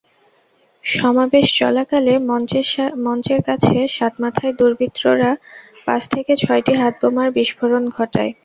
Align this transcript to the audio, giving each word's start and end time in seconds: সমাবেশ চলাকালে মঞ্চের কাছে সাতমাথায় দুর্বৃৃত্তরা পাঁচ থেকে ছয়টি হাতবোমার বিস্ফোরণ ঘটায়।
সমাবেশ 0.83 1.47
চলাকালে 1.59 2.13
মঞ্চের 3.05 3.41
কাছে 3.47 3.75
সাতমাথায় 3.95 4.53
দুর্বৃৃত্তরা 4.59 5.31
পাঁচ 5.85 6.01
থেকে 6.13 6.31
ছয়টি 6.43 6.73
হাতবোমার 6.81 7.29
বিস্ফোরণ 7.37 7.83
ঘটায়। 7.89 8.31